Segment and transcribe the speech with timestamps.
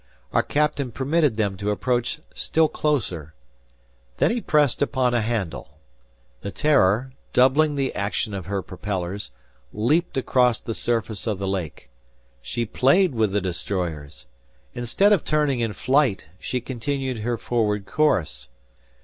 [0.33, 3.35] Our captain permitted them to approach still closer.
[4.17, 5.77] Then he pressed upon a handle.
[6.41, 9.29] The "Terror," doubling the action of her propellers,
[9.71, 11.91] leaped across the surface of the lake.
[12.41, 14.25] She played with the destroyers!
[14.73, 18.49] Instead of turning in flight, she continued her forward course.